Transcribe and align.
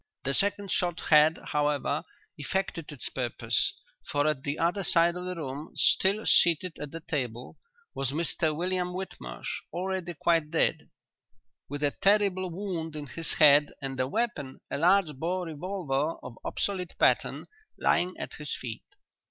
The 0.23 0.33
second 0.33 0.71
shot 0.71 0.99
had, 1.11 1.37
however, 1.49 2.03
effected 2.35 2.91
its 2.91 3.07
purpose, 3.09 3.73
for 4.03 4.25
at 4.25 4.41
the 4.41 4.57
other 4.57 4.83
side 4.83 5.15
of 5.15 5.25
the 5.25 5.35
room, 5.35 5.73
still 5.75 6.25
seated 6.25 6.79
at 6.79 6.89
the 6.89 7.01
table, 7.01 7.59
was 7.93 8.09
Mr 8.09 8.55
William 8.55 8.93
Whitmarsh, 8.95 9.61
already 9.71 10.15
quite 10.15 10.49
dead, 10.49 10.89
with 11.69 11.83
a 11.83 11.91
terrible 11.91 12.49
wound 12.49 12.95
in 12.95 13.05
his 13.05 13.33
head 13.33 13.73
and 13.79 13.99
the 13.99 14.07
weapon, 14.07 14.59
a 14.71 14.77
large 14.79 15.15
bore 15.17 15.45
revolver 15.45 16.15
of 16.23 16.33
obsolete 16.43 16.95
pattern, 16.97 17.45
lying 17.77 18.17
at 18.17 18.33
his 18.39 18.55
feet. 18.55 18.81